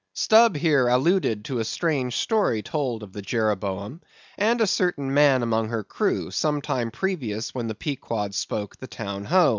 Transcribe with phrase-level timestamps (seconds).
[0.15, 4.01] Stubb here alluded to a strange story told of the Jeroboam,
[4.35, 8.87] and a certain man among her crew, some time previous when the Pequod spoke the
[8.87, 9.49] Town Ho.